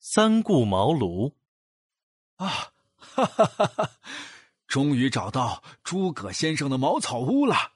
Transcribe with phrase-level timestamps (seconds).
[0.00, 1.34] 三顾茅庐。
[2.36, 3.90] 啊，哈哈哈哈！
[4.66, 7.72] 终于找到诸葛先生的茅草屋了。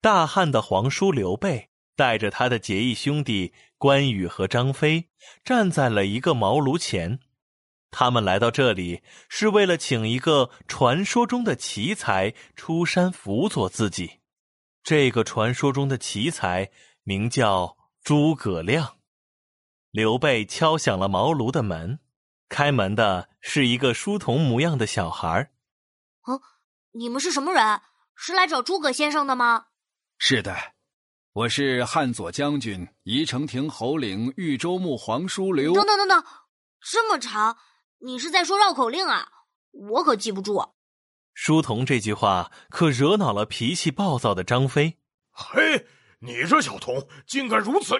[0.00, 5.08] 大汉的皇叔刘备带着他的结义兄弟关羽和张飞，
[5.42, 7.20] 站在了一个茅庐前。
[7.90, 14.20] 他们来到这里是为了请一个传说中的奇才出山辅佐自己。
[14.82, 16.70] 这个传说中的奇才
[17.04, 18.95] 名叫诸葛亮。
[19.96, 22.00] 刘备敲响了茅庐的门，
[22.50, 25.50] 开门的是一个书童模样的小孩。
[26.24, 26.42] 哦，
[26.92, 27.80] 你们是什么人？
[28.14, 29.68] 是来找诸葛先生的吗？
[30.18, 30.54] 是的，
[31.32, 35.72] 我是汉左将军、宜城亭侯领、豫州牧皇叔刘。
[35.72, 36.22] 等等等等，
[36.78, 37.56] 这么长。
[38.00, 39.26] 你是在说绕口令啊？
[39.72, 40.74] 我可记不住。
[41.32, 44.98] 书童这句话可惹恼了脾气暴躁的张飞。
[45.30, 45.86] 嘿，
[46.18, 47.94] 你这小童竟敢如此！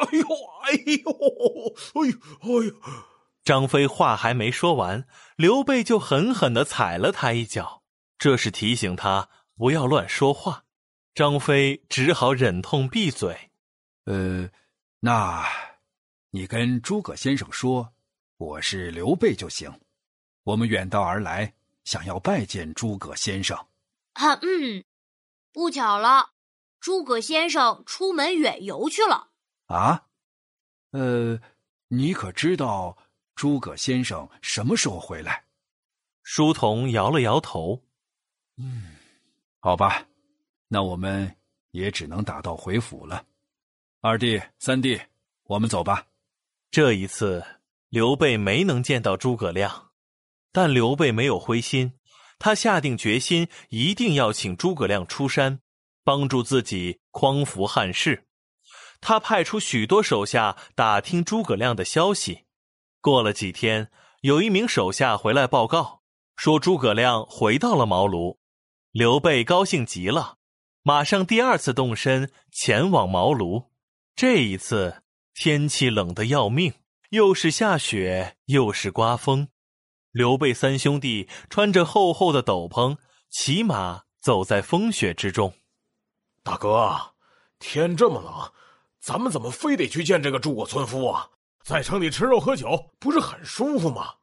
[0.00, 0.26] 哎呦，
[0.62, 0.72] 哎
[1.04, 2.74] 呦，哎呦，哎呦！
[3.44, 7.82] 张飞话还没说完，刘备就狠狠的踩了他一脚，
[8.18, 10.64] 这是提醒他不要乱说话。
[11.14, 13.50] 张飞只好忍痛闭嘴。
[14.06, 14.50] 呃，
[15.00, 15.44] 那，
[16.30, 17.90] 你跟诸葛先生说。
[18.36, 19.72] 我是刘备就行，
[20.42, 23.56] 我们远道而来，想要拜见诸葛先生。
[24.14, 24.84] 啊，嗯，
[25.52, 26.30] 不巧了，
[26.80, 29.28] 诸葛先生出门远游去了。
[29.66, 30.06] 啊，
[30.90, 31.40] 呃，
[31.88, 32.96] 你可知道
[33.34, 35.44] 诸葛先生什么时候回来？
[36.22, 37.82] 书童摇了摇头。
[38.56, 38.96] 嗯，
[39.60, 40.06] 好吧，
[40.68, 41.36] 那我们
[41.70, 43.24] 也只能打道回府了。
[44.00, 45.00] 二弟、三弟，
[45.44, 46.06] 我们走吧。
[46.70, 47.44] 这一次。
[47.90, 49.92] 刘备没能见到诸葛亮，
[50.50, 51.92] 但刘备没有灰心，
[52.40, 55.60] 他下定决心，一定要请诸葛亮出山，
[56.02, 58.26] 帮助自己匡扶汉室。
[59.06, 62.44] 他派出许多手下打听诸葛亮的消息。
[63.02, 63.90] 过了几天，
[64.22, 66.00] 有一名手下回来报告，
[66.36, 68.38] 说诸葛亮回到了茅庐。
[68.92, 70.38] 刘备高兴极了，
[70.82, 73.66] 马上第二次动身前往茅庐。
[74.16, 75.02] 这一次
[75.34, 76.72] 天气冷得要命。
[77.10, 79.48] 又是下雪，又是刮风，
[80.12, 82.96] 刘备三兄弟穿着厚厚的斗篷，
[83.30, 85.52] 骑马走在风雪之中。
[86.42, 87.14] 大哥，
[87.58, 88.50] 天这么冷，
[89.04, 91.28] 咱们怎么非得去见这个诸葛村夫啊？
[91.62, 94.14] 在城里吃肉喝酒，不是很舒服吗？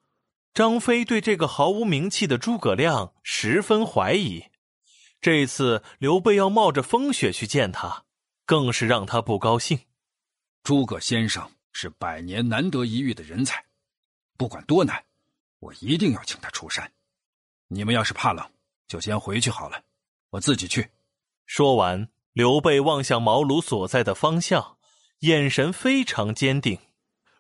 [0.56, 4.44] 张飞对这个毫无名气的诸葛亮十分怀疑，
[5.22, 8.06] 这次刘备要冒着风雪去见他，
[8.48, 9.80] 更是让他不高兴。
[10.64, 11.50] 诸葛先生。
[11.74, 13.64] 是百年难得一遇的人才，
[14.36, 15.02] 不管多难，
[15.60, 16.92] 我一定要请他出山。
[17.70, 18.46] 你们要是怕冷，
[18.90, 19.82] 就先回去好了，
[20.32, 20.90] 我自己去。
[21.46, 24.78] 说完，刘备望向茅庐所在的方向，
[25.20, 26.80] 眼神非常坚定。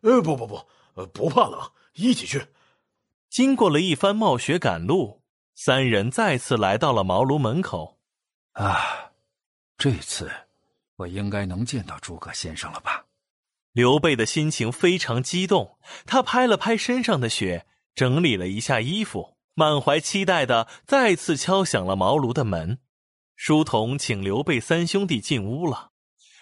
[0.01, 2.47] 呃，不不不，呃，不怕冷，一起去。
[3.29, 5.21] 经过了一番冒雪赶路，
[5.55, 7.99] 三人再次来到了茅庐门口。
[8.53, 9.11] 啊，
[9.77, 10.29] 这次
[10.97, 13.05] 我应该能见到诸葛先生了吧？
[13.71, 17.65] 刘备的心情非常激动，他拍了拍身上的雪，
[17.95, 22.79] 整理了一下衣服，满怀期待的再次敲响了茅庐的门。
[23.43, 25.89] 书童请刘备三兄弟进屋了。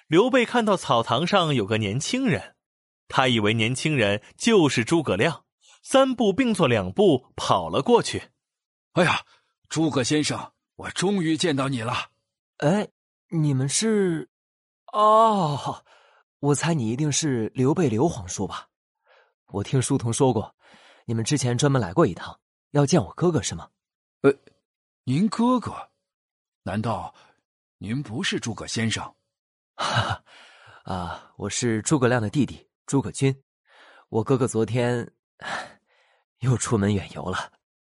[0.07, 2.57] 刘备看到草堂上有个年轻人，
[3.07, 5.45] 他以为年轻人就是诸葛亮，
[5.81, 8.31] 三步并作两步跑了过去。
[8.95, 9.25] 哎呀，
[9.69, 11.93] 诸葛先生，我终于见到你了！
[12.57, 12.89] 哎，
[13.29, 14.29] 你们是？
[14.91, 15.85] 哦。
[16.39, 18.67] 我猜你一定是刘备刘皇叔吧？
[19.53, 20.53] 我听书童说过，
[21.05, 22.37] 你们之前专门来过一趟，
[22.71, 23.69] 要见我哥哥是吗？
[24.19, 24.33] 呃，
[25.05, 25.73] 您哥哥？
[26.69, 27.11] 难道
[27.79, 29.03] 您不是诸葛先生？
[29.75, 30.21] 哈
[30.83, 33.35] 哈，啊，我是诸葛亮的弟弟诸葛均。
[34.09, 35.11] 我哥哥昨天
[36.41, 37.51] 又出门远游了。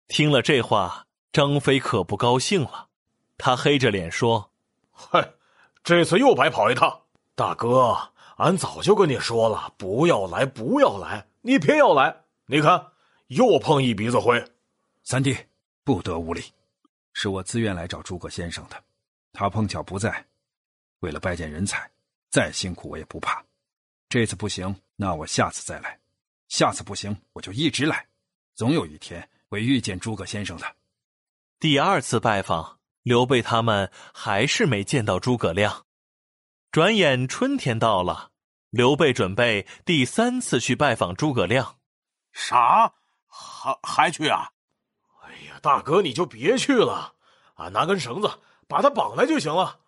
[0.09, 2.89] 听了这话，张飞可不高兴了，
[3.37, 4.51] 他黑着脸说
[4.91, 5.35] ：“嗨，
[5.85, 7.03] 这次又白跑一趟，
[7.35, 7.95] 大哥。”
[8.41, 12.25] 俺早就跟你说了，不要来，不要来，你偏要来。
[12.47, 12.87] 你看，
[13.27, 14.43] 又碰一鼻子灰。
[15.03, 15.37] 三弟，
[15.85, 16.43] 不得无礼，
[17.13, 18.83] 是我自愿来找诸葛先生的，
[19.33, 20.27] 他碰巧不在。
[21.01, 21.91] 为了拜见人才，
[22.31, 23.45] 再辛苦我也不怕。
[24.09, 25.91] 这次不行，那我下次再来；
[26.49, 28.07] 下次不行，我就一直来。
[28.55, 30.77] 总有一天会遇见诸葛先生的。
[31.59, 35.87] 第二次拜访，刘备他们还是没见到诸葛亮。
[36.71, 38.31] 转眼春天到了，
[38.71, 41.79] 刘备准备第三次去拜访诸葛亮。
[42.33, 42.95] 啥？
[43.27, 44.53] 还还去啊？
[45.63, 47.15] 大哥你就别去了，
[47.55, 48.29] 俺拿根绳子
[48.69, 49.79] 把他绑来就行了。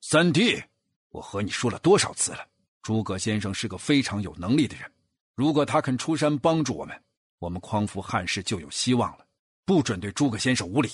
[0.00, 0.62] 三弟，
[1.10, 2.46] 我和你说了多少次了，
[2.82, 4.90] 诸葛先生是个非常有能力的人，
[5.34, 7.02] 如果他肯出山帮助我们，
[7.40, 9.26] 我们匡扶汉室就有希望了。
[9.64, 10.88] 不准对诸葛先生无礼。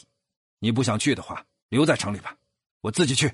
[0.59, 2.35] 你不想去的话，留在城里吧，
[2.81, 3.29] 我自己去。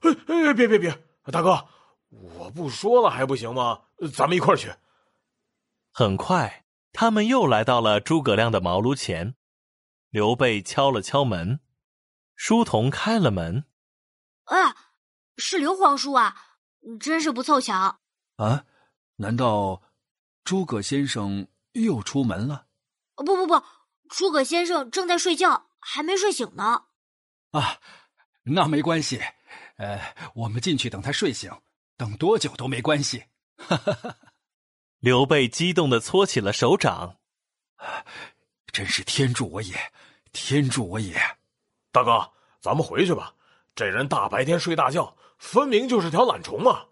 [0.00, 0.96] 哎哎，别别别，
[1.32, 1.66] 大哥，
[2.10, 3.80] 我不说了还不行吗？
[4.14, 4.72] 咱们一块儿去。
[5.90, 9.34] 很快，他们又来到了诸葛亮的茅庐前。
[10.12, 11.60] 刘备敲了敲门，
[12.36, 13.64] 书童开了门。
[14.44, 14.76] 哎，
[15.38, 16.58] 是刘皇叔啊，
[17.00, 17.98] 真是不凑巧。
[18.36, 18.66] 啊，
[19.16, 19.82] 难道
[20.44, 22.66] 诸葛先生又出门了？
[23.16, 23.64] 不不不。
[24.10, 26.84] 诸葛先生正在睡觉，还没睡醒呢。
[27.52, 27.80] 啊，
[28.42, 29.18] 那没关系，
[29.76, 31.50] 呃，我们进去等他睡醒，
[31.96, 33.24] 等多久都没关系。
[33.56, 34.16] 哈哈哈！
[34.98, 37.16] 刘备激动的搓起了手掌，
[38.72, 39.74] 真是天助我也，
[40.32, 41.14] 天助我也！
[41.92, 43.34] 大哥，咱们回去吧。
[43.74, 46.86] 这人大白天睡大觉，分明就是条懒虫啊！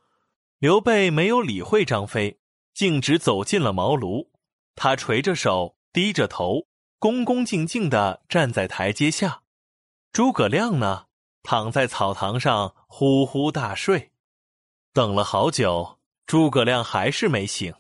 [0.59, 2.39] 刘备没有理会张飞，
[2.75, 4.29] 径直走进了茅庐。
[4.75, 6.67] 他垂着手，低着头。
[6.99, 9.41] 恭恭敬敬的站在台阶下，
[10.13, 11.07] 诸葛亮呢，
[11.43, 14.13] 躺在草堂上呼呼大睡。
[14.93, 17.73] 等了好久，诸葛亮还是没醒。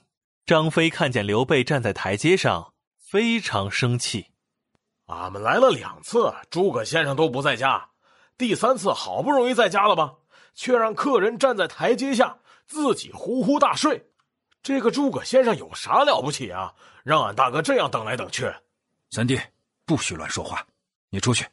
[0.46, 2.69] 张飞看见刘备站在台阶上，
[3.10, 4.26] 非常生气。
[5.06, 7.90] 俺们来了两次，诸葛先生都不在家，
[8.38, 10.14] 第三次好不容易在家了吧，
[10.54, 14.12] 却让客人站在台阶下，自己呼呼大睡。
[14.62, 16.72] 这个诸葛先生有啥了不起啊？
[17.02, 18.48] 让俺大哥这样等来等去。
[19.10, 19.40] 三弟，
[19.84, 20.64] 不许乱说话！
[21.08, 21.44] 你出去，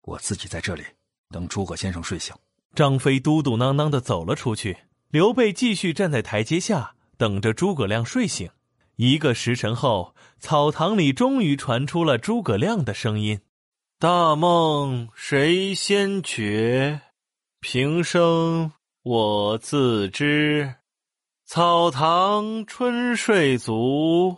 [0.00, 0.82] 我自己在这里
[1.28, 2.34] 等诸葛先生睡醒。
[2.74, 4.76] 张飞嘟嘟囔囔的走了出去，
[5.10, 8.50] 刘备继续站在台阶下等着诸葛亮睡醒。
[8.96, 13.40] 一个时辰后，草堂里终于传出了诸葛亮的声音
[13.98, 17.00] ：“大梦谁先觉？
[17.60, 20.76] 平生我自知。
[21.44, 24.36] 草堂春睡足，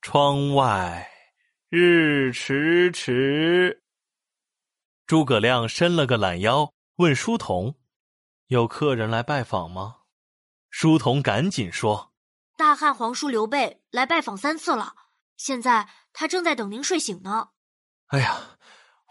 [0.00, 1.06] 窗外。”
[1.68, 3.82] 日迟迟。
[5.06, 7.74] 诸葛亮伸了个懒腰，问书童
[8.48, 9.98] ：“有客人来拜访吗？”
[10.70, 12.09] 书童赶紧说
[12.60, 14.94] ：“大汉皇叔刘备来拜访三次了，
[15.38, 17.48] 现在他正在等您睡醒呢。”
[18.08, 18.58] 哎呀，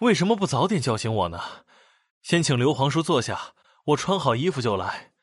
[0.02, 1.42] 为什么不早点叫醒我呢？
[2.22, 3.56] 先请刘皇叔坐下，
[3.86, 5.14] 我穿好衣服就来。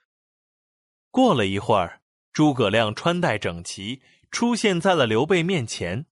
[1.13, 2.01] 过了一会儿，
[2.33, 4.03] 诸葛亮穿戴整齐，
[4.33, 6.07] 出现在了刘备面前。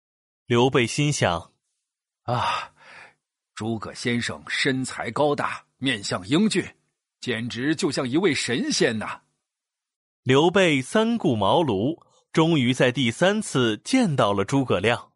[0.47, 1.51] 刘备心想
[2.31, 2.75] ：“啊，
[3.57, 6.65] 诸葛先生身材高大，面相英俊，
[7.19, 9.21] 简直就像一位神仙呐！”
[10.25, 11.99] 刘备三顾茅庐，
[12.33, 15.11] 终于在第三次见到了诸葛亮。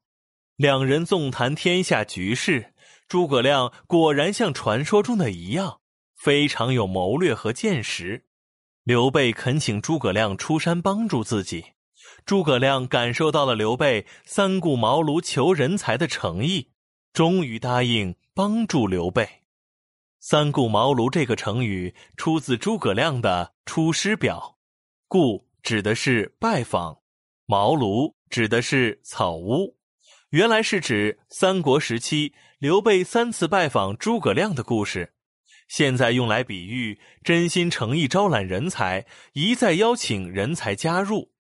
[0.57, 2.75] 两人纵谈天下局势。
[3.09, 5.81] 诸葛亮果然像传说中的一样，
[6.15, 8.27] 非常有谋略和见识。
[8.85, 11.65] 刘备恳请诸葛亮出山帮助自己。
[12.27, 16.69] 诸葛亮感受到了刘备三顾茅庐求人才的诚意，
[17.15, 19.27] 终于答应帮助刘备。
[20.21, 24.57] 三顾茅庐这个成语出自诸葛亮的《出师表》，
[25.09, 26.99] 故指的是拜访，
[27.47, 29.79] 茅庐指的是草屋，
[30.29, 35.15] 原来是指三国时期刘备三次拜访诸葛亮的故事，
[35.67, 41.33] 现在用来比喻真心诚意招揽人才，一再邀请人才加入。